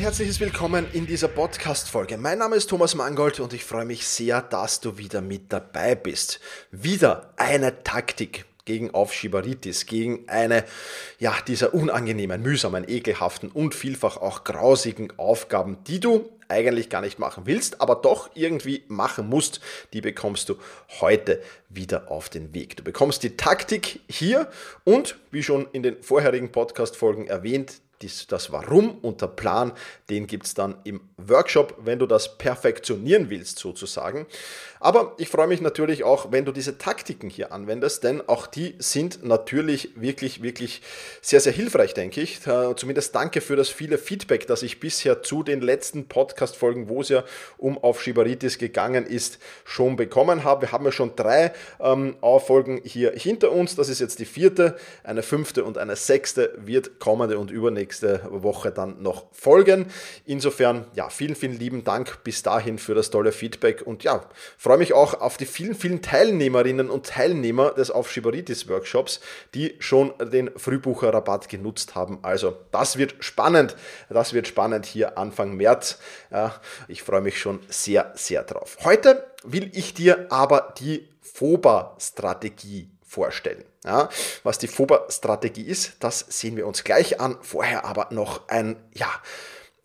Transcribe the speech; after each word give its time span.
Herzliches 0.00 0.40
Willkommen 0.40 0.86
in 0.94 1.06
dieser 1.06 1.28
Podcast-Folge. 1.28 2.16
Mein 2.16 2.38
Name 2.38 2.56
ist 2.56 2.70
Thomas 2.70 2.94
Mangold 2.94 3.38
und 3.38 3.52
ich 3.52 3.66
freue 3.66 3.84
mich 3.84 4.06
sehr, 4.06 4.40
dass 4.40 4.80
du 4.80 4.96
wieder 4.96 5.20
mit 5.20 5.52
dabei 5.52 5.94
bist. 5.94 6.40
Wieder 6.70 7.34
eine 7.36 7.82
Taktik 7.82 8.46
gegen 8.64 8.94
Aufschieberitis, 8.94 9.84
gegen 9.84 10.26
eine, 10.26 10.64
ja, 11.18 11.34
dieser 11.46 11.74
unangenehmen, 11.74 12.40
mühsamen, 12.40 12.88
ekelhaften 12.88 13.50
und 13.50 13.74
vielfach 13.74 14.16
auch 14.16 14.44
grausigen 14.44 15.12
Aufgaben, 15.18 15.76
die 15.86 16.00
du 16.00 16.30
eigentlich 16.48 16.88
gar 16.88 17.02
nicht 17.02 17.18
machen 17.18 17.42
willst, 17.44 17.82
aber 17.82 17.94
doch 17.94 18.30
irgendwie 18.34 18.84
machen 18.88 19.28
musst, 19.28 19.60
die 19.92 20.00
bekommst 20.00 20.48
du 20.48 20.56
heute 21.02 21.42
wieder 21.68 22.10
auf 22.10 22.30
den 22.30 22.54
Weg. 22.54 22.78
Du 22.78 22.82
bekommst 22.82 23.22
die 23.22 23.36
Taktik 23.36 24.00
hier 24.08 24.48
und, 24.84 25.18
wie 25.30 25.42
schon 25.42 25.68
in 25.72 25.82
den 25.82 26.02
vorherigen 26.02 26.52
Podcast-Folgen 26.52 27.26
erwähnt, 27.26 27.82
dies, 28.02 28.26
das 28.26 28.50
Warum 28.50 28.98
und 28.98 29.20
der 29.20 29.26
Plan, 29.26 29.72
den 30.08 30.26
gibt 30.26 30.46
es 30.46 30.54
dann 30.54 30.76
im 30.84 31.00
Workshop, 31.18 31.76
wenn 31.84 31.98
du 31.98 32.06
das 32.06 32.38
perfektionieren 32.38 33.28
willst 33.28 33.58
sozusagen. 33.58 34.26
Aber 34.80 35.14
ich 35.18 35.28
freue 35.28 35.46
mich 35.46 35.60
natürlich 35.60 36.04
auch, 36.04 36.32
wenn 36.32 36.46
du 36.46 36.52
diese 36.52 36.78
Taktiken 36.78 37.28
hier 37.28 37.52
anwendest, 37.52 38.02
denn 38.02 38.26
auch 38.26 38.46
die 38.46 38.74
sind 38.78 39.22
natürlich 39.22 39.90
wirklich, 39.96 40.42
wirklich 40.42 40.80
sehr, 41.20 41.40
sehr 41.40 41.52
hilfreich, 41.52 41.92
denke 41.92 42.22
ich. 42.22 42.46
Äh, 42.46 42.74
zumindest 42.76 43.14
danke 43.14 43.42
für 43.42 43.56
das 43.56 43.68
viele 43.68 43.98
Feedback, 43.98 44.46
das 44.46 44.62
ich 44.62 44.80
bisher 44.80 45.22
zu 45.22 45.42
den 45.42 45.60
letzten 45.60 46.08
Podcast-Folgen, 46.08 46.88
wo 46.88 47.02
es 47.02 47.10
ja 47.10 47.24
um 47.58 47.76
Aufschieberitis 47.76 48.56
gegangen 48.56 49.04
ist, 49.04 49.38
schon 49.64 49.96
bekommen 49.96 50.44
habe. 50.44 50.62
Wir 50.62 50.72
haben 50.72 50.86
ja 50.86 50.92
schon 50.92 51.14
drei 51.14 51.52
ähm, 51.78 52.16
Folgen 52.20 52.80
hier 52.82 53.12
hinter 53.12 53.52
uns. 53.52 53.76
Das 53.76 53.90
ist 53.90 54.00
jetzt 54.00 54.18
die 54.18 54.24
vierte, 54.24 54.76
eine 55.04 55.22
fünfte 55.22 55.64
und 55.64 55.76
eine 55.76 55.96
sechste 55.96 56.54
wird 56.56 56.98
kommende 57.00 57.38
und 57.38 57.50
übernächste 57.50 57.89
Woche 58.30 58.70
dann 58.70 59.02
noch 59.02 59.26
folgen. 59.32 59.86
Insofern, 60.24 60.86
ja, 60.94 61.08
vielen, 61.10 61.34
vielen 61.34 61.58
lieben 61.58 61.84
Dank 61.84 62.24
bis 62.24 62.42
dahin 62.42 62.78
für 62.78 62.94
das 62.94 63.10
tolle 63.10 63.32
Feedback 63.32 63.82
und 63.86 64.04
ja, 64.04 64.24
freue 64.56 64.78
mich 64.78 64.92
auch 64.92 65.20
auf 65.20 65.36
die 65.36 65.46
vielen, 65.46 65.74
vielen 65.74 66.02
Teilnehmerinnen 66.02 66.90
und 66.90 67.06
Teilnehmer 67.06 67.70
des 67.70 67.90
Aufschieberitis-Workshops, 67.90 69.20
die 69.54 69.76
schon 69.78 70.12
den 70.32 70.50
Frühbucherrabatt 70.56 71.48
genutzt 71.48 71.94
haben. 71.94 72.18
Also 72.22 72.56
das 72.70 72.96
wird 72.96 73.16
spannend. 73.20 73.76
Das 74.08 74.32
wird 74.32 74.48
spannend 74.48 74.86
hier 74.86 75.18
Anfang 75.18 75.56
März. 75.56 75.98
Ich 76.88 77.02
freue 77.02 77.20
mich 77.20 77.38
schon 77.38 77.60
sehr, 77.68 78.12
sehr 78.14 78.42
drauf. 78.44 78.78
Heute 78.84 79.26
will 79.44 79.70
ich 79.74 79.94
dir 79.94 80.26
aber 80.30 80.74
die 80.78 81.08
FOBA-Strategie 81.22 82.90
vorstellen. 83.02 83.64
Ja, 83.84 84.10
was 84.42 84.58
die 84.58 84.68
FOBA-Strategie 84.68 85.62
ist, 85.62 85.92
das 86.00 86.20
sehen 86.28 86.56
wir 86.56 86.66
uns 86.66 86.84
gleich 86.84 87.18
an. 87.18 87.38
Vorher 87.40 87.86
aber 87.86 88.08
noch 88.10 88.46
ein, 88.48 88.76
ja, 88.92 89.08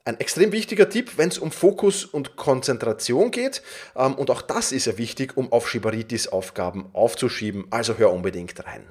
ein 0.03 0.19
extrem 0.19 0.51
wichtiger 0.51 0.89
Tipp, 0.89 1.13
wenn 1.17 1.29
es 1.29 1.37
um 1.37 1.51
Fokus 1.51 2.03
und 2.03 2.35
Konzentration 2.35 3.31
geht. 3.31 3.61
Ähm, 3.95 4.15
und 4.15 4.29
auch 4.29 4.41
das 4.41 4.71
ist 4.71 4.85
ja 4.85 4.97
wichtig, 4.97 5.37
um 5.37 5.51
auf 5.51 5.69
Schibaritis-Aufgaben 5.69 6.89
aufzuschieben. 6.93 7.65
Also 7.71 7.97
hör 7.97 8.11
unbedingt 8.11 8.65
rein. 8.65 8.85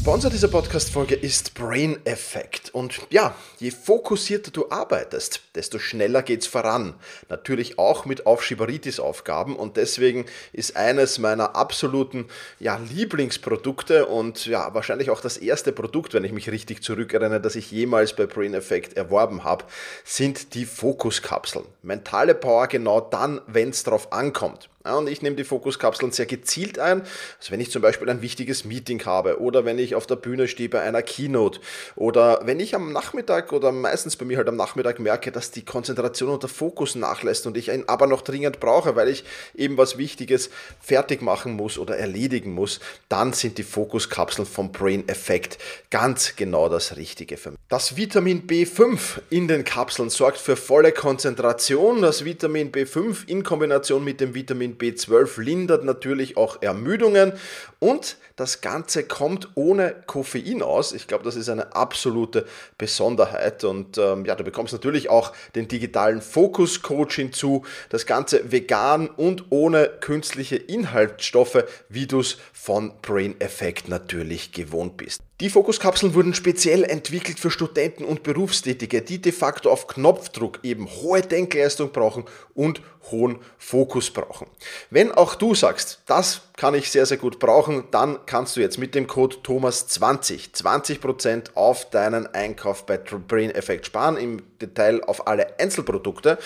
Sponsor 0.00 0.30
dieser 0.30 0.48
Podcast-Folge 0.48 1.14
ist 1.14 1.52
Brain 1.52 1.98
Effect. 2.06 2.70
Und 2.74 3.02
ja, 3.10 3.34
je 3.58 3.70
fokussierter 3.70 4.50
du 4.50 4.70
arbeitest, 4.70 5.42
desto 5.54 5.78
schneller 5.78 6.22
geht's 6.22 6.46
voran. 6.46 6.94
Natürlich 7.28 7.78
auch 7.78 8.06
mit 8.06 8.24
Aufschieberitis-Aufgaben. 8.24 9.56
Und 9.56 9.76
deswegen 9.76 10.24
ist 10.54 10.74
eines 10.74 11.18
meiner 11.18 11.54
absoluten 11.54 12.28
ja, 12.58 12.78
Lieblingsprodukte 12.78 14.06
und 14.06 14.46
ja, 14.46 14.72
wahrscheinlich 14.72 15.10
auch 15.10 15.20
das 15.20 15.36
erste 15.36 15.70
Produkt, 15.70 16.14
wenn 16.14 16.24
ich 16.24 16.32
mich 16.32 16.50
richtig 16.50 16.82
zurückerinnere, 16.82 17.42
das 17.42 17.54
ich 17.54 17.70
jemals 17.70 18.16
bei 18.16 18.24
Brain 18.24 18.54
Effect 18.54 18.96
erworben 18.96 19.44
habe, 19.44 19.66
sind 20.04 20.54
die 20.54 20.64
Fokuskapseln. 20.64 21.66
Mentale 21.82 22.34
Power 22.34 22.68
genau 22.68 23.02
dann, 23.02 23.42
wenn 23.46 23.68
es 23.68 23.82
drauf 23.82 24.14
ankommt. 24.14 24.70
Ja, 24.82 24.96
und 24.96 25.10
ich 25.10 25.20
nehme 25.20 25.36
die 25.36 25.44
Fokuskapseln 25.44 26.10
sehr 26.10 26.24
gezielt 26.24 26.78
ein. 26.78 27.02
Also 27.38 27.50
wenn 27.50 27.60
ich 27.60 27.70
zum 27.70 27.82
Beispiel 27.82 28.08
ein 28.08 28.22
wichtiges 28.22 28.64
Meeting 28.64 29.04
habe 29.04 29.38
oder 29.38 29.66
wenn 29.66 29.78
ich 29.78 29.94
auf 29.94 30.06
der 30.06 30.16
Bühne 30.16 30.48
stehe 30.48 30.70
bei 30.70 30.80
einer 30.80 31.02
Keynote 31.02 31.60
oder 31.96 32.40
wenn 32.44 32.60
ich 32.60 32.74
am 32.74 32.90
Nachmittag 32.90 33.52
oder 33.52 33.72
meistens 33.72 34.16
bei 34.16 34.24
mir 34.24 34.38
halt 34.38 34.48
am 34.48 34.56
Nachmittag 34.56 34.98
merke, 34.98 35.32
dass 35.32 35.50
die 35.50 35.66
Konzentration 35.66 36.30
und 36.30 36.42
der 36.42 36.48
Fokus 36.48 36.94
nachlässt 36.94 37.46
und 37.46 37.58
ich 37.58 37.68
ihn 37.68 37.84
aber 37.88 38.06
noch 38.06 38.22
dringend 38.22 38.58
brauche, 38.58 38.96
weil 38.96 39.08
ich 39.08 39.24
eben 39.54 39.76
was 39.76 39.98
Wichtiges 39.98 40.48
fertig 40.80 41.20
machen 41.20 41.52
muss 41.52 41.76
oder 41.76 41.98
erledigen 41.98 42.54
muss, 42.54 42.80
dann 43.10 43.34
sind 43.34 43.58
die 43.58 43.64
Fokuskapseln 43.64 44.46
vom 44.46 44.72
Brain 44.72 45.06
Effect 45.10 45.58
ganz 45.90 46.36
genau 46.36 46.70
das 46.70 46.96
Richtige 46.96 47.36
für 47.36 47.50
mich. 47.50 47.60
Das 47.68 47.98
Vitamin 47.98 48.46
B5 48.46 49.20
in 49.28 49.46
den 49.46 49.64
Kapseln 49.64 50.08
sorgt 50.08 50.38
für 50.38 50.56
volle 50.56 50.92
Konzentration. 50.92 52.00
Das 52.00 52.24
Vitamin 52.24 52.72
B5 52.72 53.28
in 53.28 53.42
Kombination 53.42 54.02
mit 54.02 54.22
dem 54.22 54.34
Vitamin 54.34 54.69
Vitamin 54.70 54.78
B12 54.78 55.40
lindert 55.40 55.84
natürlich 55.84 56.36
auch 56.36 56.62
Ermüdungen 56.62 57.32
und 57.78 58.16
das 58.36 58.60
Ganze 58.60 59.04
kommt 59.04 59.48
ohne 59.54 59.94
Koffein 60.06 60.62
aus. 60.62 60.92
Ich 60.92 61.06
glaube, 61.06 61.24
das 61.24 61.36
ist 61.36 61.48
eine 61.48 61.74
absolute 61.74 62.46
Besonderheit 62.78 63.64
und 63.64 63.98
ähm, 63.98 64.24
ja, 64.24 64.34
du 64.34 64.44
bekommst 64.44 64.72
natürlich 64.72 65.08
auch 65.08 65.32
den 65.54 65.68
digitalen 65.68 66.20
Fokus 66.20 66.82
Coach 66.82 67.16
hinzu. 67.16 67.64
Das 67.88 68.06
Ganze 68.06 68.50
vegan 68.52 69.08
und 69.08 69.46
ohne 69.50 69.90
künstliche 70.00 70.56
Inhaltsstoffe, 70.56 71.64
wie 71.88 72.06
du 72.06 72.20
es 72.20 72.38
von 72.52 72.92
Brain 73.02 73.40
Effect 73.40 73.88
natürlich 73.88 74.52
gewohnt 74.52 74.96
bist. 74.96 75.20
Die 75.40 75.48
Fokuskapseln 75.48 76.14
wurden 76.14 76.34
speziell 76.34 76.84
entwickelt 76.84 77.40
für 77.40 77.50
Studenten 77.50 78.04
und 78.04 78.22
Berufstätige, 78.22 79.00
die 79.00 79.22
de 79.22 79.32
facto 79.32 79.70
auf 79.70 79.86
Knopfdruck 79.86 80.60
eben 80.62 80.86
hohe 80.86 81.22
Denkleistung 81.22 81.92
brauchen 81.92 82.24
und 82.52 82.82
hohen 83.10 83.38
Fokus 83.56 84.10
brauchen. 84.10 84.48
Wenn 84.90 85.10
auch 85.10 85.34
du 85.34 85.54
sagst, 85.54 86.02
das 86.04 86.42
kann 86.60 86.74
ich 86.74 86.90
sehr, 86.90 87.06
sehr 87.06 87.16
gut 87.16 87.38
brauchen, 87.38 87.84
dann 87.90 88.18
kannst 88.26 88.54
du 88.54 88.60
jetzt 88.60 88.76
mit 88.76 88.94
dem 88.94 89.06
Code 89.06 89.36
Thomas20 89.42 90.50
20% 90.52 91.54
auf 91.54 91.88
deinen 91.88 92.26
Einkauf 92.34 92.84
bei 92.84 92.98
Brain 92.98 93.50
Effect 93.50 93.86
sparen, 93.86 94.18
im 94.18 94.42
Detail 94.60 95.02
auf 95.02 95.26
alle 95.26 95.58
Einzelprodukte. 95.58 96.36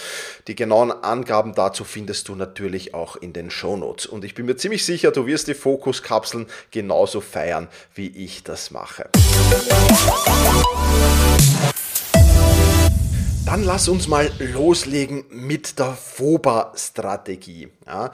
Die 0.47 0.55
genauen 0.55 0.93
Angaben 0.93 1.53
dazu 1.57 1.83
findest 1.83 2.29
du 2.29 2.37
natürlich 2.37 2.95
auch 2.95 3.17
in 3.17 3.33
den 3.33 3.51
Show 3.51 3.77
Notes. 3.77 4.07
Und 4.07 4.25
ich 4.25 4.37
bin 4.37 4.47
mir 4.47 4.55
ziemlich 4.55 4.85
sicher, 4.87 5.11
du 5.11 5.27
wirst 5.27 5.49
die 5.49 5.55
Fokuskapseln 5.55 6.47
genauso 6.71 7.21
feiern, 7.21 7.67
wie 7.97 8.07
ich 8.07 8.45
das 8.45 8.71
mache. 8.71 9.11
Dann 13.55 13.63
lass 13.63 13.87
uns 13.87 14.09
mal 14.09 14.33
loslegen 14.41 15.27
mit 15.31 15.79
der 15.79 15.93
FOBA-Strategie. 15.93 17.69
Ja, 17.87 18.11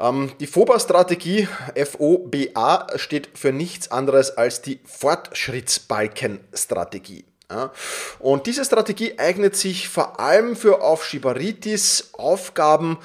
ähm, 0.00 0.32
die 0.40 0.48
FOBA-Strategie, 0.48 1.46
F-O-B-A, 1.76 2.98
steht 2.98 3.28
für 3.34 3.52
nichts 3.52 3.92
anderes 3.92 4.36
als 4.36 4.62
die 4.62 4.80
Fortschrittsbalkenstrategie. 4.84 7.24
Ja, 7.48 7.70
und 8.18 8.48
diese 8.48 8.64
Strategie 8.64 9.16
eignet 9.16 9.54
sich 9.54 9.88
vor 9.88 10.18
allem 10.18 10.56
für 10.56 10.82
Aufschieberitis, 10.82 12.10
Aufgaben, 12.14 12.98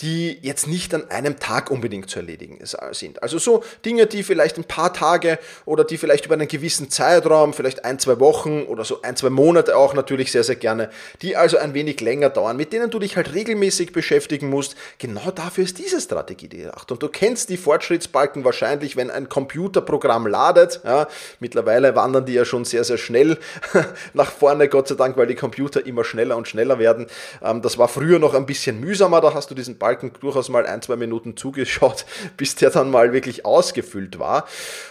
die 0.00 0.38
jetzt 0.42 0.68
nicht 0.68 0.94
an 0.94 1.10
einem 1.10 1.40
Tag 1.40 1.70
unbedingt 1.70 2.08
zu 2.08 2.20
erledigen 2.20 2.58
sind. 2.92 3.22
Also 3.22 3.38
so 3.38 3.64
Dinge, 3.84 4.06
die 4.06 4.22
vielleicht 4.22 4.56
ein 4.56 4.64
paar 4.64 4.92
Tage 4.92 5.38
oder 5.64 5.82
die 5.82 5.98
vielleicht 5.98 6.26
über 6.26 6.34
einen 6.34 6.46
gewissen 6.46 6.88
Zeitraum, 6.88 7.52
vielleicht 7.52 7.84
ein, 7.84 7.98
zwei 7.98 8.20
Wochen 8.20 8.62
oder 8.62 8.84
so 8.84 9.02
ein, 9.02 9.16
zwei 9.16 9.30
Monate 9.30 9.76
auch 9.76 9.94
natürlich 9.94 10.30
sehr, 10.30 10.44
sehr 10.44 10.54
gerne, 10.54 10.90
die 11.20 11.36
also 11.36 11.58
ein 11.58 11.74
wenig 11.74 12.00
länger 12.00 12.30
dauern, 12.30 12.56
mit 12.56 12.72
denen 12.72 12.90
du 12.90 13.00
dich 13.00 13.16
halt 13.16 13.34
regelmäßig 13.34 13.92
beschäftigen 13.92 14.48
musst. 14.50 14.76
Genau 14.98 15.32
dafür 15.32 15.64
ist 15.64 15.78
diese 15.78 16.00
Strategie 16.00 16.48
gedacht. 16.48 16.92
Und 16.92 17.02
du 17.02 17.08
kennst 17.08 17.50
die 17.50 17.56
Fortschrittsbalken 17.56 18.44
wahrscheinlich, 18.44 18.96
wenn 18.96 19.10
ein 19.10 19.28
Computerprogramm 19.28 20.28
ladet. 20.28 20.80
Ja, 20.84 21.08
mittlerweile 21.40 21.96
wandern 21.96 22.24
die 22.24 22.34
ja 22.34 22.44
schon 22.44 22.64
sehr, 22.64 22.84
sehr 22.84 22.98
schnell 22.98 23.36
nach 24.14 24.30
vorne, 24.30 24.68
Gott 24.68 24.86
sei 24.86 24.94
Dank, 24.94 25.16
weil 25.16 25.26
die 25.26 25.34
Computer 25.34 25.84
immer 25.84 26.04
schneller 26.04 26.36
und 26.36 26.46
schneller 26.46 26.78
werden. 26.78 27.08
Ähm, 27.42 27.62
das 27.62 27.78
war 27.78 27.88
früher 27.88 28.20
noch 28.20 28.34
ein 28.34 28.46
bisschen 28.46 28.78
mühsamer, 28.78 29.20
da 29.20 29.34
hast 29.34 29.50
du 29.50 29.56
diesen 29.56 29.76
Balken 29.76 29.87
Fortschrittsbalken 29.88 30.12
durchaus 30.20 30.48
mal 30.48 30.66
ein, 30.66 30.82
zwei 30.82 30.96
Minuten 30.96 31.36
zugeschaut, 31.36 32.04
bis 32.36 32.54
der 32.56 32.70
dann 32.70 32.90
mal 32.90 33.12
wirklich 33.12 33.44
ausgefüllt 33.44 34.18
war. 34.18 34.46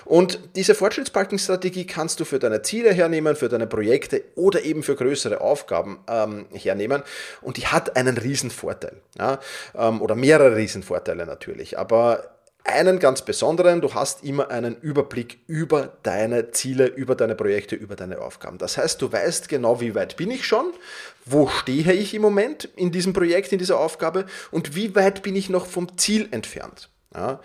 Und 0.05 0.39
diese 0.55 0.75
Fortschrittsbalkenstrategie 0.75 1.85
kannst 1.85 2.19
du 2.19 2.25
für 2.25 2.39
deine 2.39 2.61
Ziele 2.61 2.91
hernehmen, 2.91 3.35
für 3.35 3.49
deine 3.49 3.67
Projekte 3.67 4.23
oder 4.35 4.63
eben 4.63 4.83
für 4.83 4.95
größere 4.95 5.41
Aufgaben 5.41 5.99
ähm, 6.07 6.45
hernehmen. 6.53 7.03
Und 7.41 7.57
die 7.57 7.67
hat 7.67 7.95
einen 7.95 8.17
riesen 8.17 8.51
Vorteil. 8.51 8.97
Ja? 9.17 9.39
Ähm, 9.75 10.01
oder 10.01 10.15
mehrere 10.15 10.55
riesen 10.55 10.83
Vorteile 10.83 11.25
natürlich. 11.25 11.77
Aber 11.77 12.37
einen 12.67 12.99
ganz 12.99 13.21
besonderen, 13.21 13.81
du 13.81 13.93
hast 13.93 14.23
immer 14.23 14.51
einen 14.51 14.75
Überblick 14.81 15.39
über 15.47 15.97
deine 16.03 16.51
Ziele, 16.51 16.85
über 16.85 17.15
deine 17.15 17.33
Projekte, 17.33 17.75
über 17.75 17.95
deine 17.95 18.19
Aufgaben. 18.19 18.57
Das 18.57 18.77
heißt, 18.77 19.01
du 19.01 19.11
weißt 19.11 19.47
genau, 19.47 19.79
wie 19.79 19.95
weit 19.95 20.17
bin 20.17 20.29
ich 20.29 20.45
schon, 20.45 20.73
wo 21.25 21.47
stehe 21.47 21.93
ich 21.93 22.13
im 22.13 22.21
Moment 22.21 22.65
in 22.75 22.91
diesem 22.91 23.13
Projekt, 23.13 23.53
in 23.53 23.59
dieser 23.59 23.79
Aufgabe 23.79 24.25
und 24.51 24.75
wie 24.75 24.93
weit 24.95 25.23
bin 25.23 25.35
ich 25.35 25.49
noch 25.49 25.65
vom 25.65 25.97
Ziel 25.97 26.27
entfernt. 26.31 26.89
Ja. 27.15 27.39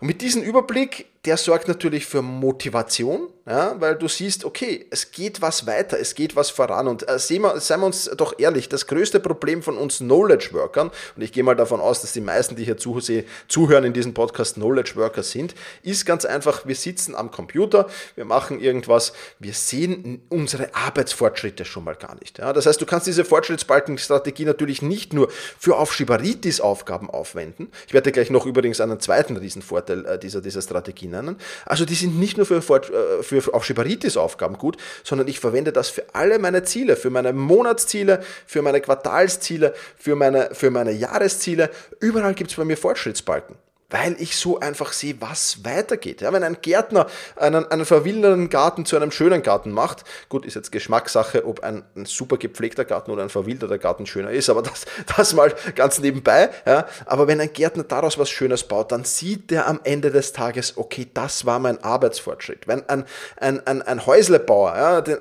Und 0.00 0.06
mit 0.06 0.20
diesem 0.20 0.42
Überblick 0.42 1.06
der 1.24 1.36
sorgt 1.36 1.68
natürlich 1.68 2.06
für 2.06 2.22
Motivation, 2.22 3.28
ja, 3.46 3.74
weil 3.80 3.96
du 3.96 4.08
siehst, 4.08 4.44
okay, 4.44 4.86
es 4.90 5.10
geht 5.10 5.40
was 5.40 5.66
weiter, 5.66 5.98
es 5.98 6.14
geht 6.14 6.36
was 6.36 6.50
voran. 6.50 6.86
Und 6.86 7.08
äh, 7.08 7.18
sehen 7.18 7.42
wir, 7.42 7.58
seien 7.60 7.80
wir 7.80 7.86
uns 7.86 8.10
doch 8.16 8.38
ehrlich, 8.38 8.68
das 8.68 8.86
größte 8.86 9.20
Problem 9.20 9.62
von 9.62 9.78
uns 9.78 9.98
Knowledge 9.98 10.50
Workern, 10.52 10.90
und 11.16 11.22
ich 11.22 11.32
gehe 11.32 11.42
mal 11.42 11.56
davon 11.56 11.80
aus, 11.80 12.02
dass 12.02 12.12
die 12.12 12.20
meisten, 12.20 12.56
die 12.56 12.64
hier 12.64 12.76
zuhören 12.76 13.84
in 13.84 13.92
diesem 13.94 14.14
Podcast, 14.14 14.54
Knowledge 14.54 14.92
Worker 14.96 15.22
sind, 15.22 15.54
ist 15.82 16.06
ganz 16.06 16.24
einfach, 16.24 16.66
wir 16.66 16.76
sitzen 16.76 17.14
am 17.14 17.30
Computer, 17.30 17.88
wir 18.14 18.24
machen 18.24 18.60
irgendwas, 18.60 19.12
wir 19.38 19.54
sehen 19.54 20.22
unsere 20.28 20.74
Arbeitsfortschritte 20.74 21.64
schon 21.64 21.84
mal 21.84 21.96
gar 21.96 22.16
nicht. 22.20 22.38
Ja. 22.38 22.52
Das 22.52 22.66
heißt, 22.66 22.80
du 22.80 22.86
kannst 22.86 23.06
diese 23.06 23.24
Fortschrittsbalkenstrategie 23.24 24.44
natürlich 24.44 24.82
nicht 24.82 25.12
nur 25.12 25.30
für 25.58 25.76
Aufschieberitis-Aufgaben 25.76 27.10
aufwenden. 27.10 27.72
Ich 27.86 27.94
werde 27.94 28.12
gleich 28.12 28.30
noch 28.30 28.46
übrigens 28.46 28.80
einen 28.80 29.00
zweiten 29.00 29.36
Riesenvorteil 29.36 30.04
äh, 30.06 30.18
dieser, 30.18 30.40
dieser 30.40 30.62
Strategie 30.62 31.07
nennen. 31.08 31.36
Also 31.66 31.84
die 31.84 31.94
sind 31.94 32.18
nicht 32.18 32.36
nur 32.36 32.46
für, 32.46 32.58
äh, 32.58 33.22
für 33.22 33.54
Aufschieberitis-Aufgaben 33.54 34.58
gut, 34.58 34.76
sondern 35.04 35.28
ich 35.28 35.40
verwende 35.40 35.72
das 35.72 35.88
für 35.88 36.04
alle 36.12 36.38
meine 36.38 36.62
Ziele, 36.64 36.96
für 36.96 37.10
meine 37.10 37.32
Monatsziele, 37.32 38.22
für 38.46 38.62
meine 38.62 38.80
Quartalsziele, 38.80 39.74
für 39.96 40.16
meine, 40.16 40.50
für 40.52 40.70
meine 40.70 40.92
Jahresziele. 40.92 41.70
Überall 42.00 42.34
gibt 42.34 42.50
es 42.50 42.56
bei 42.56 42.64
mir 42.64 42.76
Fortschrittsbalken 42.76 43.56
weil 43.90 44.16
ich 44.20 44.36
so 44.36 44.60
einfach 44.60 44.92
sehe, 44.92 45.16
was 45.20 45.64
weitergeht. 45.64 46.20
Ja, 46.20 46.32
wenn 46.32 46.42
ein 46.42 46.58
Gärtner 46.60 47.06
einen, 47.36 47.70
einen 47.70 47.86
verwilderten 47.86 48.50
Garten 48.50 48.84
zu 48.84 48.96
einem 48.96 49.10
schönen 49.10 49.42
Garten 49.42 49.70
macht, 49.70 50.04
gut, 50.28 50.44
ist 50.44 50.54
jetzt 50.54 50.72
Geschmackssache, 50.72 51.46
ob 51.46 51.60
ein, 51.60 51.84
ein 51.96 52.04
super 52.04 52.36
gepflegter 52.36 52.84
Garten 52.84 53.10
oder 53.10 53.22
ein 53.22 53.30
verwilderter 53.30 53.78
Garten 53.78 54.04
schöner 54.06 54.30
ist, 54.30 54.50
aber 54.50 54.62
das, 54.62 54.84
das 55.16 55.32
mal 55.32 55.54
ganz 55.74 55.98
nebenbei. 56.00 56.50
Ja, 56.66 56.86
aber 57.06 57.26
wenn 57.28 57.40
ein 57.40 57.52
Gärtner 57.52 57.84
daraus 57.84 58.18
was 58.18 58.28
Schönes 58.28 58.64
baut, 58.64 58.92
dann 58.92 59.04
sieht 59.04 59.50
der 59.50 59.66
am 59.66 59.80
Ende 59.84 60.10
des 60.10 60.32
Tages, 60.32 60.76
okay, 60.76 61.06
das 61.14 61.46
war 61.46 61.58
mein 61.58 61.82
Arbeitsfortschritt. 61.82 62.68
Wenn 62.68 62.86
ein, 62.88 63.04
ein, 63.36 63.66
ein, 63.66 63.80
ein 63.80 64.04
Häuslebauer 64.04 64.76
ja, 64.76 65.00
den 65.00 65.18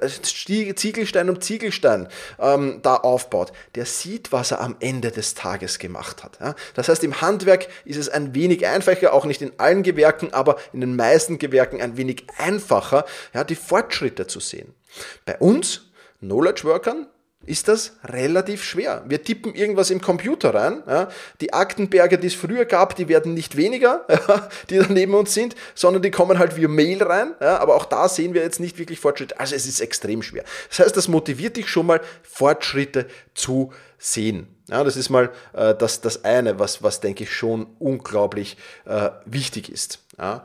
Ziegelstein 0.75 1.29
um 1.29 1.39
Ziegelstein 1.39 2.09
ähm, 2.39 2.79
da 2.81 2.95
aufbaut, 2.95 3.53
der 3.75 3.85
sieht, 3.85 4.33
was 4.33 4.51
er 4.51 4.59
am 4.59 4.75
Ende 4.81 5.11
des 5.11 5.35
Tages 5.35 5.79
gemacht 5.79 6.23
hat. 6.23 6.37
Ja. 6.41 6.53
Das 6.73 6.89
heißt, 6.89 7.03
im 7.05 7.21
Handwerk 7.21 7.67
ist 7.85 7.97
es 7.97 8.09
ein 8.09 8.35
wenig 8.35 8.56
wenig 8.57 8.67
einfacher, 8.67 9.13
auch 9.13 9.25
nicht 9.25 9.41
in 9.41 9.51
allen 9.57 9.83
Gewerken, 9.83 10.33
aber 10.33 10.57
in 10.73 10.81
den 10.81 10.95
meisten 10.95 11.39
Gewerken 11.39 11.81
ein 11.81 11.97
wenig 11.97 12.27
einfacher, 12.37 13.05
ja, 13.33 13.43
die 13.43 13.55
Fortschritte 13.55 14.27
zu 14.27 14.39
sehen. 14.39 14.73
Bei 15.25 15.37
uns, 15.37 15.91
Knowledge 16.19 16.63
Workern, 16.63 17.07
ist 17.45 17.69
das 17.69 17.93
relativ 18.03 18.61
schwer. 18.61 19.05
Wir 19.07 19.23
tippen 19.23 19.55
irgendwas 19.55 19.89
im 19.89 20.01
Computer 20.01 20.53
rein. 20.53 20.83
Ja. 20.85 21.07
Die 21.39 21.53
Aktenberge, 21.53 22.17
die 22.17 22.27
es 22.27 22.33
früher 22.33 22.65
gab, 22.65 22.95
die 22.97 23.07
werden 23.07 23.33
nicht 23.33 23.55
weniger, 23.55 24.05
ja, 24.09 24.49
die 24.69 24.79
da 24.79 24.87
neben 24.89 25.13
uns 25.13 25.33
sind, 25.33 25.55
sondern 25.73 26.01
die 26.01 26.11
kommen 26.11 26.39
halt 26.39 26.57
via 26.57 26.67
Mail 26.67 27.01
rein. 27.03 27.35
Ja. 27.39 27.59
Aber 27.59 27.75
auch 27.75 27.85
da 27.85 28.09
sehen 28.09 28.33
wir 28.33 28.41
jetzt 28.41 28.59
nicht 28.59 28.77
wirklich 28.77 28.99
Fortschritte. 28.99 29.39
Also 29.39 29.55
es 29.55 29.65
ist 29.65 29.79
extrem 29.79 30.23
schwer. 30.23 30.43
Das 30.69 30.79
heißt, 30.79 30.97
das 30.97 31.07
motiviert 31.07 31.55
dich 31.55 31.69
schon 31.69 31.85
mal, 31.85 32.01
Fortschritte 32.23 33.05
zu 33.33 33.71
sehen. 33.97 34.56
Ja, 34.69 34.83
das 34.83 34.97
ist 34.97 35.09
mal 35.09 35.31
äh, 35.53 35.73
das, 35.75 36.01
das 36.01 36.25
eine, 36.25 36.59
was, 36.59 36.83
was 36.83 36.99
denke 36.99 37.23
ich 37.23 37.33
schon 37.33 37.67
unglaublich 37.79 38.57
äh, 38.85 39.11
wichtig 39.25 39.71
ist. 39.71 39.99
Ja. 40.19 40.43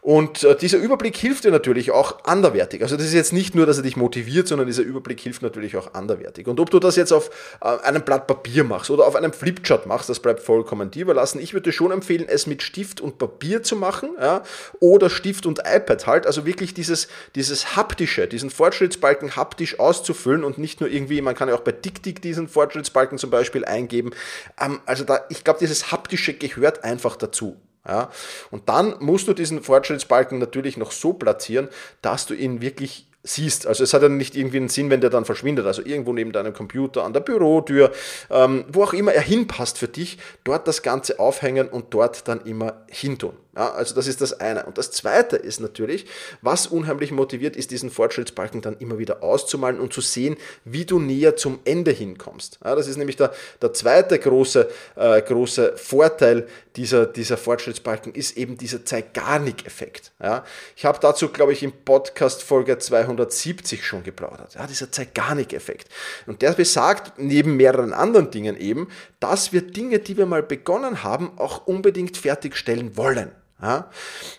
Und 0.00 0.44
äh, 0.44 0.56
dieser 0.56 0.78
Überblick 0.78 1.14
hilft 1.14 1.44
dir 1.44 1.50
natürlich 1.50 1.90
auch 1.90 2.24
anderwertig. 2.24 2.82
Also 2.82 2.96
das 2.96 3.04
ist 3.04 3.12
jetzt 3.12 3.34
nicht 3.34 3.54
nur, 3.54 3.66
dass 3.66 3.76
er 3.76 3.82
dich 3.82 3.98
motiviert, 3.98 4.48
sondern 4.48 4.66
dieser 4.66 4.82
Überblick 4.82 5.20
hilft 5.20 5.42
natürlich 5.42 5.76
auch 5.76 5.92
anderwertig. 5.92 6.46
Und 6.46 6.58
ob 6.58 6.70
du 6.70 6.78
das 6.78 6.96
jetzt 6.96 7.12
auf 7.12 7.30
äh, 7.60 7.66
einem 7.82 8.00
Blatt 8.00 8.26
Papier 8.26 8.64
machst 8.64 8.90
oder 8.90 9.06
auf 9.06 9.14
einem 9.14 9.34
Flipchart 9.34 9.84
machst, 9.84 10.08
das 10.08 10.20
bleibt 10.20 10.40
vollkommen 10.40 10.90
dir 10.90 11.02
überlassen. 11.02 11.38
Ich 11.38 11.52
würde 11.52 11.70
schon 11.70 11.90
empfehlen, 11.90 12.24
es 12.28 12.46
mit 12.46 12.62
Stift 12.62 13.02
und 13.02 13.18
Papier 13.18 13.62
zu 13.62 13.76
machen 13.76 14.12
ja, 14.18 14.42
oder 14.78 15.10
Stift 15.10 15.44
und 15.44 15.60
iPad 15.66 16.06
halt. 16.06 16.26
Also 16.26 16.46
wirklich 16.46 16.72
dieses, 16.72 17.08
dieses 17.34 17.76
haptische, 17.76 18.26
diesen 18.26 18.48
Fortschrittsbalken 18.48 19.36
haptisch 19.36 19.78
auszufüllen 19.78 20.44
und 20.44 20.56
nicht 20.56 20.80
nur 20.80 20.88
irgendwie, 20.88 21.20
man 21.20 21.34
kann 21.34 21.50
ja 21.50 21.54
auch 21.54 21.60
bei 21.60 21.72
TickTick 21.72 22.22
diesen 22.22 22.48
Fortschrittsbalken 22.48 23.18
zum 23.18 23.28
Beispiel 23.28 23.66
eingeben. 23.66 24.12
Ähm, 24.58 24.80
also 24.86 25.04
da, 25.04 25.26
ich 25.28 25.44
glaube, 25.44 25.58
dieses 25.58 25.92
haptische 25.92 26.32
gehört 26.32 26.84
einfach 26.84 27.16
dazu. 27.16 27.58
Ja? 27.86 28.10
Und 28.50 28.68
dann 28.68 28.94
musst 29.00 29.28
du 29.28 29.34
diesen 29.34 29.62
Fortschrittsbalken 29.62 30.38
natürlich 30.38 30.76
noch 30.76 30.92
so 30.92 31.12
platzieren, 31.12 31.68
dass 32.02 32.26
du 32.26 32.34
ihn 32.34 32.60
wirklich 32.60 33.06
siehst. 33.22 33.66
Also 33.66 33.84
es 33.84 33.92
hat 33.92 34.02
ja 34.02 34.08
nicht 34.08 34.34
irgendwie 34.34 34.56
einen 34.56 34.68
Sinn, 34.68 34.88
wenn 34.88 35.00
der 35.00 35.10
dann 35.10 35.24
verschwindet. 35.24 35.66
Also 35.66 35.82
irgendwo 35.84 36.12
neben 36.12 36.32
deinem 36.32 36.54
Computer, 36.54 37.04
an 37.04 37.12
der 37.12 37.20
Bürotür, 37.20 37.92
ähm, 38.30 38.64
wo 38.72 38.82
auch 38.82 38.92
immer 38.92 39.12
er 39.12 39.22
hinpasst 39.22 39.78
für 39.78 39.88
dich, 39.88 40.18
dort 40.44 40.66
das 40.66 40.82
Ganze 40.82 41.18
aufhängen 41.18 41.68
und 41.68 41.92
dort 41.92 42.28
dann 42.28 42.40
immer 42.42 42.84
hintun. 42.88 43.34
Ja, 43.60 43.72
also 43.72 43.94
das 43.94 44.06
ist 44.06 44.22
das 44.22 44.40
eine. 44.40 44.64
Und 44.64 44.78
das 44.78 44.90
zweite 44.90 45.36
ist 45.36 45.60
natürlich, 45.60 46.06
was 46.40 46.66
unheimlich 46.66 47.12
motiviert, 47.12 47.56
ist 47.56 47.70
diesen 47.70 47.90
Fortschrittsbalken 47.90 48.62
dann 48.62 48.78
immer 48.78 48.96
wieder 48.96 49.22
auszumalen 49.22 49.78
und 49.78 49.92
zu 49.92 50.00
sehen, 50.00 50.38
wie 50.64 50.86
du 50.86 50.98
näher 50.98 51.36
zum 51.36 51.58
Ende 51.66 51.90
hinkommst. 51.90 52.58
Ja, 52.64 52.74
das 52.74 52.88
ist 52.88 52.96
nämlich 52.96 53.16
der, 53.16 53.34
der 53.60 53.74
zweite 53.74 54.18
große, 54.18 54.66
äh, 54.96 55.20
große 55.20 55.76
Vorteil 55.76 56.46
dieser, 56.76 57.04
dieser 57.04 57.36
Fortschrittsbalken, 57.36 58.14
ist 58.14 58.38
eben 58.38 58.56
dieser 58.56 58.86
Zeigarnik-Effekt. 58.86 60.12
Ja, 60.22 60.42
ich 60.74 60.86
habe 60.86 60.98
dazu, 60.98 61.28
glaube 61.28 61.52
ich, 61.52 61.62
im 61.62 61.72
Podcast 61.84 62.42
Folge 62.42 62.78
270 62.78 63.84
schon 63.84 64.04
geplaudert. 64.04 64.54
Ja, 64.54 64.66
dieser 64.66 64.90
Zeigarnik-Effekt. 64.90 65.90
Und 66.26 66.40
der 66.40 66.52
besagt, 66.52 67.18
neben 67.18 67.56
mehreren 67.58 67.92
anderen 67.92 68.30
Dingen 68.30 68.56
eben, 68.58 68.88
dass 69.18 69.52
wir 69.52 69.60
Dinge, 69.60 69.98
die 69.98 70.16
wir 70.16 70.24
mal 70.24 70.42
begonnen 70.42 71.02
haben, 71.02 71.32
auch 71.36 71.66
unbedingt 71.66 72.16
fertigstellen 72.16 72.96
wollen. 72.96 73.32
Ja? 73.62 73.90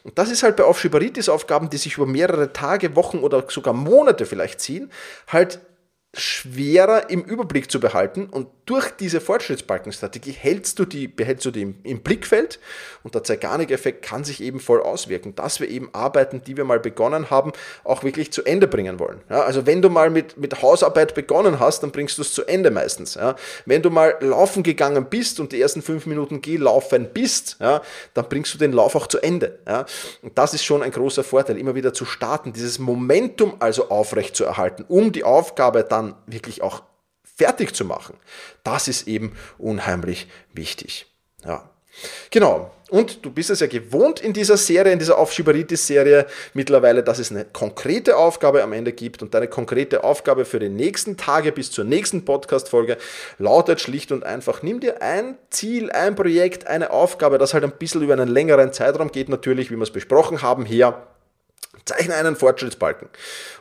Und 0.03 0.18
das 0.18 0.29
ist 0.31 0.44
halt 0.44 0.56
bei 0.56 0.63
Aufschieberitis-Aufgaben, 0.63 1.69
die 1.69 1.77
sich 1.77 1.97
über 1.97 2.06
mehrere 2.06 2.53
Tage, 2.53 2.95
Wochen 2.95 3.19
oder 3.19 3.44
sogar 3.50 3.73
Monate 3.73 4.25
vielleicht 4.25 4.62
ziehen, 4.62 4.91
halt 5.27 5.59
schwerer 6.13 7.09
im 7.09 7.21
Überblick 7.21 7.71
zu 7.71 7.79
behalten 7.79 8.25
und 8.25 8.47
durch 8.65 8.91
diese 8.91 9.21
Fortschrittsbalkenstrategie 9.21 10.31
hältst 10.31 10.77
du 10.77 10.85
die, 10.85 11.07
behältst 11.07 11.45
du 11.45 11.51
die 11.51 11.61
im, 11.61 11.75
im 11.83 12.01
Blickfeld 12.01 12.59
und 13.03 13.15
der 13.15 13.23
Zeigarnik-Effekt 13.23 14.03
kann 14.03 14.25
sich 14.25 14.41
eben 14.41 14.59
voll 14.59 14.81
auswirken, 14.81 15.35
dass 15.35 15.61
wir 15.61 15.69
eben 15.69 15.89
Arbeiten, 15.94 16.41
die 16.44 16.57
wir 16.57 16.65
mal 16.65 16.81
begonnen 16.81 17.30
haben, 17.30 17.53
auch 17.85 18.03
wirklich 18.03 18.31
zu 18.33 18.44
Ende 18.44 18.68
bringen 18.68 18.99
wollen. 18.99 19.21
Ja, 19.30 19.44
also 19.44 19.65
wenn 19.65 19.81
du 19.81 19.89
mal 19.89 20.09
mit, 20.09 20.37
mit 20.37 20.61
Hausarbeit 20.61 21.15
begonnen 21.15 21.59
hast, 21.59 21.81
dann 21.81 21.91
bringst 21.91 22.18
du 22.18 22.23
es 22.23 22.33
zu 22.33 22.45
Ende 22.45 22.71
meistens. 22.71 23.15
Ja. 23.15 23.35
Wenn 23.65 23.81
du 23.81 23.89
mal 23.89 24.18
laufen 24.19 24.63
gegangen 24.63 25.06
bist 25.09 25.39
und 25.39 25.53
die 25.53 25.61
ersten 25.61 25.81
fünf 25.81 26.06
Minuten 26.06 26.41
gelaufen 26.41 27.09
bist, 27.13 27.56
ja, 27.59 27.81
dann 28.13 28.27
bringst 28.27 28.53
du 28.53 28.57
den 28.57 28.73
Lauf 28.73 28.95
auch 28.95 29.07
zu 29.07 29.19
Ende. 29.19 29.59
Und 30.21 30.37
das 30.37 30.53
ist 30.53 30.65
schon 30.65 30.83
ein 30.83 30.91
großer 30.91 31.23
Vorteil, 31.23 31.57
immer 31.57 31.75
wieder 31.75 31.94
zu 31.94 32.03
starten, 32.03 32.51
dieses 32.51 32.80
Momentum 32.80 33.56
also 33.59 33.89
aufrecht 33.89 34.35
zu 34.35 34.44
erhalten, 34.44 34.83
um 34.87 35.11
die 35.13 35.23
Aufgabe 35.23 35.83
dann 35.83 36.00
dann 36.01 36.15
wirklich 36.27 36.61
auch 36.61 36.83
fertig 37.23 37.73
zu 37.75 37.85
machen. 37.85 38.17
Das 38.63 38.87
ist 38.87 39.07
eben 39.07 39.35
unheimlich 39.57 40.27
wichtig. 40.53 41.07
Ja. 41.45 41.69
Genau. 42.29 42.71
Und 42.89 43.25
du 43.25 43.31
bist 43.31 43.49
es 43.49 43.61
ja 43.61 43.67
gewohnt 43.67 44.19
in 44.19 44.33
dieser 44.33 44.57
Serie, 44.57 44.91
in 44.91 44.99
dieser 44.99 45.17
Aufschieberitis-Serie 45.17 46.25
mittlerweile, 46.53 47.03
dass 47.03 47.19
es 47.19 47.31
eine 47.31 47.45
konkrete 47.45 48.17
Aufgabe 48.17 48.61
am 48.63 48.73
Ende 48.73 48.91
gibt. 48.91 49.21
Und 49.21 49.33
deine 49.33 49.47
konkrete 49.47 50.03
Aufgabe 50.03 50.43
für 50.43 50.59
die 50.59 50.67
nächsten 50.67 51.15
Tage 51.15 51.53
bis 51.53 51.71
zur 51.71 51.85
nächsten 51.85 52.25
Podcast-Folge 52.25 52.97
lautet 53.37 53.79
schlicht 53.79 54.11
und 54.11 54.25
einfach, 54.25 54.61
nimm 54.61 54.81
dir 54.81 55.01
ein 55.01 55.37
Ziel, 55.49 55.89
ein 55.89 56.15
Projekt, 56.15 56.67
eine 56.67 56.91
Aufgabe, 56.91 57.37
das 57.37 57.53
halt 57.53 57.63
ein 57.63 57.71
bisschen 57.71 58.01
über 58.01 58.13
einen 58.13 58.27
längeren 58.27 58.73
Zeitraum 58.73 59.11
geht, 59.11 59.29
natürlich, 59.29 59.71
wie 59.71 59.77
wir 59.77 59.83
es 59.83 59.91
besprochen 59.91 60.41
haben, 60.41 60.65
her 60.65 61.07
Zeichne 61.85 62.15
einen 62.15 62.35
Fortschrittsbalken 62.35 63.09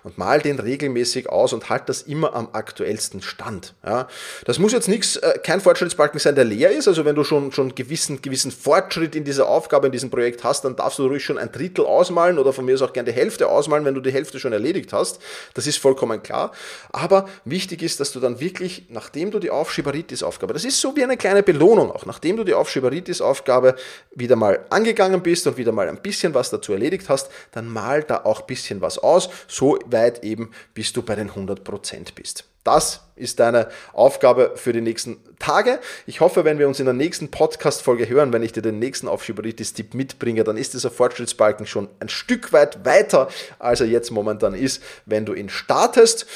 und 0.03 0.19
mal 0.19 0.41
den 0.41 0.59
regelmäßig 0.59 1.29
aus 1.29 1.53
und 1.53 1.69
halt 1.71 1.89
das 1.89 2.03
immer 2.03 2.35
am 2.35 2.49
aktuellsten 2.53 3.23
Stand. 3.23 3.75
Ja, 3.85 4.09
das 4.45 4.59
muss 4.59 4.73
jetzt 4.73 4.89
nichts, 4.89 5.17
äh, 5.17 5.39
kein 5.43 5.61
Fortschrittsbalken 5.61 6.21
sein, 6.21 6.35
der 6.35 6.45
leer 6.45 6.71
ist. 6.71 6.89
Also 6.89 7.05
wenn 7.05 7.15
du 7.15 7.25
schon 7.25 7.53
schon 7.53 7.75
gewissen 7.75 8.21
gewissen 8.21 8.51
Fortschritt 8.51 9.15
in 9.15 9.25
dieser 9.25 9.49
Aufgabe 9.49 9.87
in 9.87 9.93
diesem 9.93 10.11
Projekt 10.11 10.45
hast, 10.45 10.65
dann 10.65 10.77
darfst 10.77 10.99
du 10.99 11.07
ruhig 11.07 11.25
schon 11.25 11.39
ein 11.39 11.51
Drittel 11.51 11.85
ausmalen 11.85 12.39
oder 12.39 12.53
von 12.53 12.65
mir 12.65 12.75
aus 12.75 12.83
auch 12.83 12.93
gerne 12.93 13.11
die 13.11 13.17
Hälfte 13.17 13.49
ausmalen, 13.49 13.85
wenn 13.85 13.95
du 13.95 14.01
die 14.01 14.13
Hälfte 14.13 14.39
schon 14.39 14.53
erledigt 14.53 14.93
hast. 14.93 15.21
Das 15.55 15.67
ist 15.67 15.79
vollkommen 15.79 16.23
klar. 16.23 16.53
Aber 16.93 17.29
wichtig 17.45 17.83
ist, 17.83 18.01
dass 18.01 18.13
du 18.13 18.21
dann 18.21 18.41
wirklich, 18.41 18.87
nachdem 18.91 19.31
du 19.31 19.39
die 19.39 19.51
Aufschieberitis-Aufgabe, 19.51 20.53
das 20.53 20.65
ist 20.65 20.81
so 20.81 20.95
wie 20.97 21.05
eine 21.05 21.17
kleine 21.17 21.43
Belohnung 21.43 21.91
auch, 21.91 22.07
nachdem 22.07 22.37
du 22.37 22.45
die 22.45 22.55
Aufschieberitis-Aufgabe 22.55 23.75
wieder 24.15 24.37
mal 24.37 24.67
angegangen 24.71 25.23
bist 25.23 25.47
und 25.47 25.57
wieder 25.57 25.73
mal 25.73 25.89
ein 25.89 26.03
bisschen 26.03 26.35
was 26.35 26.51
dazu 26.51 26.73
erledigt 26.73 27.09
hast, 27.09 27.31
dann 27.53 27.69
mal 27.69 27.90
da 27.99 28.25
auch 28.25 28.41
ein 28.41 28.47
bisschen 28.47 28.81
was 28.81 28.99
aus, 28.99 29.29
so 29.49 29.79
weit 29.87 30.25
eben, 30.25 30.53
bis 30.75 30.93
du 30.93 31.03
bei 31.03 31.15
den 31.15 31.31
100% 31.31 32.15
bist. 32.15 32.45
Das 32.63 33.01
ist 33.17 33.41
deine 33.41 33.69
Aufgabe 33.95 34.53
für 34.55 34.75
die 34.75 34.83
nächsten 34.83 35.17
Tage. 35.39 35.79
Ich 36.07 36.21
hoffe, 36.21 36.45
wenn 36.45 36.59
wir 36.59 36.69
uns 36.69 36.79
in 36.79 36.85
der 36.85 36.95
nächsten 36.95 37.31
Podcast-Folge 37.31 38.07
hören, 38.07 38.35
wenn 38.35 38.43
ich 38.43 38.53
dir 38.53 38.61
den 38.61 38.79
nächsten 38.79 39.09
Aufschieberitis-Tipp 39.09 39.95
mitbringe, 39.95 40.45
dann 40.45 40.59
ist 40.59 40.75
dieser 40.75 40.91
Fortschrittsbalken 40.91 41.67
schon 41.67 41.89
ein 42.01 42.11
Stück 42.11 42.53
weit 42.53 42.85
weiter, 42.85 43.29
als 43.59 43.81
er 43.81 43.87
jetzt 43.87 44.11
momentan 44.11 44.53
ist, 44.53 44.83
wenn 45.07 45.25
du 45.25 45.33
ihn 45.33 45.49
startest. 45.49 46.27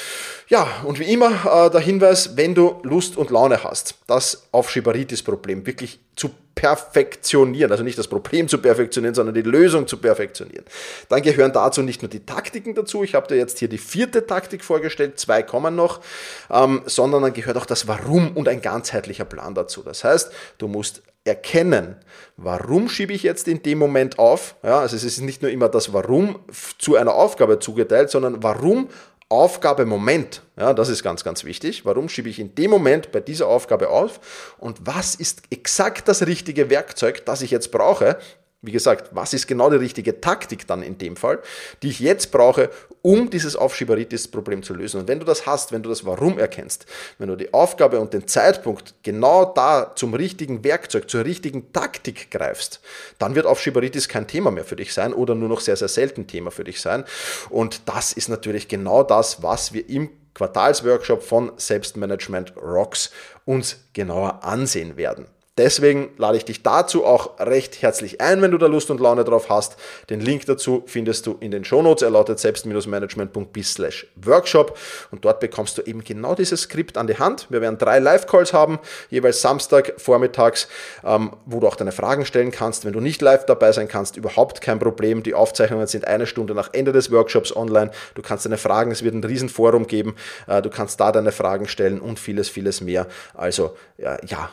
Ja, 0.47 0.67
und 0.83 0.99
wie 0.99 1.11
immer 1.11 1.67
äh, 1.67 1.69
der 1.69 1.81
Hinweis, 1.81 2.35
wenn 2.37 2.55
du 2.55 2.79
Lust 2.81 3.17
und 3.17 3.29
Laune 3.29 3.63
hast, 3.63 3.95
das 4.07 4.47
Aufschieberitis-Problem 4.51 5.67
wirklich 5.67 5.99
zu 6.15 6.31
perfektionieren, 6.55 7.71
also 7.71 7.83
nicht 7.83 7.97
das 7.97 8.07
Problem 8.07 8.47
zu 8.47 8.57
perfektionieren, 8.57 9.13
sondern 9.13 9.35
die 9.35 9.41
Lösung 9.41 9.87
zu 9.87 9.97
perfektionieren. 9.97 10.65
Dann 11.09 11.21
gehören 11.21 11.51
dazu 11.51 11.81
nicht 11.81 12.01
nur 12.01 12.09
die 12.09 12.25
Taktiken 12.25 12.73
dazu, 12.73 13.03
ich 13.03 13.13
habe 13.13 13.27
dir 13.27 13.35
jetzt 13.35 13.59
hier 13.59 13.67
die 13.67 13.77
vierte 13.77 14.25
Taktik 14.25 14.63
vorgestellt, 14.63 15.19
zwei 15.19 15.43
kommen 15.43 15.75
noch, 15.75 16.01
ähm, 16.49 16.81
sondern 16.85 17.21
dann 17.23 17.33
gehört 17.33 17.57
auch 17.57 17.65
das 17.65 17.87
Warum 17.87 18.31
und 18.35 18.47
ein 18.47 18.61
ganzheitlicher 18.61 19.25
Plan 19.25 19.53
dazu. 19.53 19.83
Das 19.83 20.03
heißt, 20.03 20.31
du 20.57 20.67
musst 20.67 21.03
erkennen, 21.25 21.95
warum 22.37 22.87
schiebe 22.87 23.11
ich 23.11 23.23
jetzt 23.23 23.47
in 23.47 23.63
dem 23.63 23.79
Moment 23.79 24.19
auf. 24.19 24.55
Ja, 24.63 24.79
also 24.79 24.95
es 24.95 25.03
ist 25.03 25.21
nicht 25.21 25.41
nur 25.41 25.49
immer 25.49 25.69
das 25.69 25.91
Warum 25.91 26.39
zu 26.77 26.95
einer 26.95 27.15
Aufgabe 27.15 27.59
zugeteilt, 27.59 28.11
sondern 28.11 28.43
warum 28.43 28.89
Aufgabe 29.29 29.85
Moment. 29.85 30.43
Ja, 30.55 30.73
das 30.73 30.89
ist 30.89 31.01
ganz, 31.01 31.23
ganz 31.23 31.43
wichtig. 31.43 31.83
Warum 31.83 32.09
schiebe 32.09 32.29
ich 32.29 32.39
in 32.39 32.53
dem 32.53 32.69
Moment 32.69 33.11
bei 33.11 33.19
dieser 33.19 33.47
Aufgabe 33.47 33.89
auf? 33.89 34.55
Und 34.59 34.85
was 34.85 35.15
ist 35.15 35.41
exakt 35.49 36.07
das 36.07 36.27
richtige 36.27 36.69
Werkzeug, 36.69 37.25
das 37.25 37.41
ich 37.41 37.49
jetzt 37.49 37.71
brauche, 37.71 38.19
wie 38.65 38.71
gesagt, 38.71 39.09
was 39.11 39.33
ist 39.33 39.47
genau 39.47 39.69
die 39.69 39.77
richtige 39.77 40.19
Taktik 40.19 40.65
dann 40.67 40.81
in 40.81 40.97
dem 40.97 41.15
Fall, 41.15 41.39
die 41.83 41.89
ich 41.89 41.99
jetzt 41.99 42.31
brauche, 42.31 42.69
um 43.01 43.29
dieses 43.29 43.55
Aufschieberitis-Problem 43.55 44.63
zu 44.63 44.73
lösen. 44.73 45.01
Und 45.01 45.07
wenn 45.07 45.19
du 45.19 45.25
das 45.25 45.45
hast, 45.45 45.71
wenn 45.71 45.83
du 45.83 45.89
das 45.89 46.05
Warum 46.05 46.39
erkennst, 46.39 46.85
wenn 47.19 47.29
du 47.29 47.35
die 47.35 47.53
Aufgabe 47.53 47.99
und 47.99 48.13
den 48.13 48.27
Zeitpunkt 48.27 48.95
genau 49.03 49.45
da 49.45 49.93
zum 49.95 50.13
richtigen 50.13 50.63
Werkzeug, 50.63 51.09
zur 51.09 51.23
richtigen 51.23 51.71
Taktik 51.71 52.31
greifst, 52.31 52.81
dann 53.19 53.35
wird 53.35 53.45
Aufschieberitis 53.45 54.07
kein 54.07 54.27
Thema 54.27 54.49
mehr 54.49 54.65
für 54.65 54.75
dich 54.75 54.93
sein 54.93 55.13
oder 55.13 55.35
nur 55.35 55.49
noch 55.49 55.59
sehr, 55.59 55.75
sehr 55.75 55.87
selten 55.87 56.25
Thema 56.25 56.49
für 56.49 56.63
dich 56.63 56.81
sein. 56.81 57.05
Und 57.49 57.87
das 57.87 58.13
ist 58.13 58.29
natürlich 58.29 58.67
genau 58.67 59.03
das, 59.03 59.43
was 59.43 59.73
wir 59.73 59.87
im 59.87 60.09
Quartalsworkshop 60.33 61.23
von 61.23 61.51
Selbstmanagement 61.57 62.55
Rocks 62.57 63.11
uns 63.45 63.77
genauer 63.93 64.43
ansehen 64.43 64.97
werden. 64.97 65.27
Deswegen 65.57 66.09
lade 66.17 66.35
ich 66.35 66.43
dich 66.43 66.63
dazu 66.63 67.05
auch 67.05 67.39
recht 67.39 67.81
herzlich 67.81 68.19
ein, 68.19 68.41
wenn 68.41 68.51
du 68.51 68.57
da 68.57 68.67
Lust 68.67 68.91
und 68.91 68.99
Laune 68.99 69.23
drauf 69.23 69.49
hast. 69.49 69.77
Den 70.09 70.19
Link 70.19 70.45
dazu 70.47 70.83
findest 70.85 71.25
du 71.27 71.37
in 71.39 71.49
den 71.51 71.63
Shownotes. 71.63 72.01
Er 72.01 72.09
lautet 72.09 72.39
selbst-management.biz 72.39 73.79
workshop 74.25 74.77
und 75.11 75.23
dort 75.23 75.39
bekommst 75.39 75.77
du 75.77 75.81
eben 75.83 76.03
genau 76.03 76.35
dieses 76.35 76.63
Skript 76.63 76.97
an 76.97 77.07
die 77.07 77.17
Hand. 77.17 77.47
Wir 77.49 77.61
werden 77.61 77.77
drei 77.77 77.99
Live-Calls 77.99 78.51
haben, 78.51 78.79
jeweils 79.09 79.41
Samstag 79.41 79.93
vormittags, 79.95 80.67
ähm, 81.05 81.31
wo 81.45 81.61
du 81.61 81.67
auch 81.67 81.77
deine 81.77 81.93
Fragen 81.93 82.25
stellen 82.25 82.51
kannst. 82.51 82.83
Wenn 82.83 82.91
du 82.91 82.99
nicht 82.99 83.21
live 83.21 83.45
dabei 83.45 83.71
sein 83.71 83.87
kannst, 83.87 84.17
überhaupt 84.17 84.59
kein 84.59 84.79
Problem. 84.79 85.23
Die 85.23 85.35
Aufzeichnungen 85.35 85.87
sind 85.87 86.05
eine 86.05 86.27
Stunde 86.27 86.53
nach 86.53 86.71
Ende 86.73 86.91
des 86.91 87.13
Workshops 87.13 87.55
online. 87.55 87.91
Du 88.13 88.21
kannst 88.21 88.45
deine 88.45 88.57
Fragen, 88.57 88.91
es 88.91 89.03
wird 89.03 89.15
ein 89.15 89.23
Riesenforum 89.23 89.87
geben. 89.87 90.15
Äh, 90.47 90.61
du 90.61 90.69
kannst 90.69 90.99
da 90.99 91.13
deine 91.13 91.31
Fragen 91.31 91.69
stellen 91.69 92.01
und 92.01 92.19
vieles, 92.19 92.49
vieles 92.49 92.81
mehr. 92.81 93.07
Also 93.33 93.77
ja, 93.97 94.49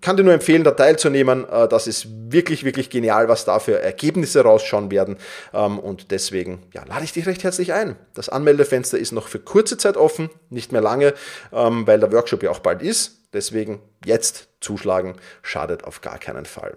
kann 0.00 0.11
kann 0.12 0.18
dir 0.18 0.24
nur 0.24 0.34
empfehlen, 0.34 0.62
da 0.62 0.72
teilzunehmen. 0.72 1.48
Äh, 1.48 1.68
das 1.68 1.86
ist 1.86 2.06
wirklich, 2.30 2.64
wirklich 2.64 2.90
genial, 2.90 3.28
was 3.28 3.46
da 3.46 3.58
für 3.58 3.80
Ergebnisse 3.80 4.42
rausschauen 4.42 4.90
werden. 4.90 5.16
Ähm, 5.54 5.78
und 5.78 6.10
deswegen 6.10 6.62
ja, 6.74 6.84
lade 6.84 7.02
ich 7.04 7.12
dich 7.12 7.24
recht 7.24 7.42
herzlich 7.44 7.72
ein. 7.72 7.96
Das 8.12 8.28
Anmeldefenster 8.28 8.98
ist 8.98 9.12
noch 9.12 9.28
für 9.28 9.38
kurze 9.38 9.78
Zeit 9.78 9.96
offen, 9.96 10.28
nicht 10.50 10.70
mehr 10.70 10.82
lange, 10.82 11.14
ähm, 11.50 11.86
weil 11.86 11.98
der 11.98 12.12
Workshop 12.12 12.42
ja 12.42 12.50
auch 12.50 12.58
bald 12.58 12.82
ist. 12.82 13.20
Deswegen 13.32 13.80
jetzt 14.04 14.48
zuschlagen, 14.60 15.14
schadet 15.40 15.84
auf 15.84 16.02
gar 16.02 16.18
keinen 16.18 16.44
Fall. 16.44 16.76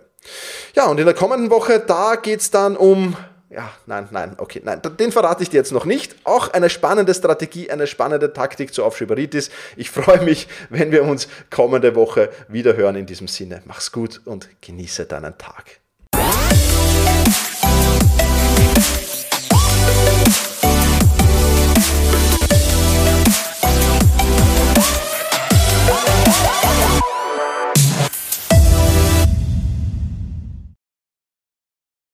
Ja, 0.73 0.87
und 0.87 0.97
in 0.97 1.05
der 1.05 1.13
kommenden 1.13 1.49
Woche, 1.49 1.81
da 1.85 2.15
geht 2.15 2.39
es 2.39 2.51
dann 2.51 2.77
um 2.77 3.17
ja, 3.55 3.71
nein, 3.85 4.09
nein, 4.11 4.35
okay, 4.37 4.61
nein, 4.63 4.81
den 4.99 5.13
verrate 5.13 5.41
ich 5.41 5.49
dir 5.49 5.57
jetzt 5.57 5.71
noch 5.71 5.85
nicht. 5.85 6.15
Auch 6.25 6.51
eine 6.51 6.69
spannende 6.69 7.13
Strategie, 7.13 7.71
eine 7.71 7.87
spannende 7.87 8.33
Taktik 8.33 8.73
zur 8.73 8.85
Aufschieberitis. 8.85 9.49
Ich 9.77 9.89
freue 9.89 10.21
mich, 10.23 10.47
wenn 10.69 10.91
wir 10.91 11.03
uns 11.03 11.29
kommende 11.49 11.95
Woche 11.95 12.29
wieder 12.49 12.75
hören. 12.75 12.97
In 12.97 13.05
diesem 13.05 13.29
Sinne, 13.29 13.61
mach's 13.65 13.93
gut 13.93 14.21
und 14.25 14.49
genieße 14.61 15.05
deinen 15.05 15.37
Tag. 15.37 15.79